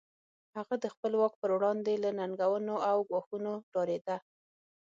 هغه 0.55 0.75
د 0.83 0.85
خپل 0.93 1.11
واک 1.19 1.33
پر 1.41 1.49
وړاندې 1.57 1.93
له 2.03 2.09
ننګونو 2.19 2.75
او 2.89 2.97
ګواښونو 3.09 3.53
ډارېده. 3.71 4.17